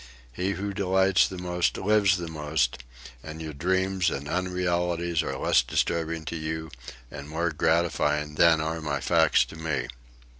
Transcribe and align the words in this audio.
He 0.33 0.53
who 0.53 0.73
delights 0.73 1.27
the 1.27 1.37
most 1.37 1.77
lives 1.77 2.17
the 2.17 2.27
most, 2.27 2.79
and 3.21 3.39
your 3.39 3.53
dreams 3.53 4.09
and 4.09 4.27
unrealities 4.27 5.21
are 5.21 5.37
less 5.37 5.61
disturbing 5.61 6.25
to 6.25 6.35
you 6.35 6.71
and 7.11 7.29
more 7.29 7.51
gratifying 7.51 8.33
than 8.33 8.59
are 8.61 8.81
my 8.81 8.99
facts 8.99 9.45
to 9.45 9.55
me." 9.55 9.89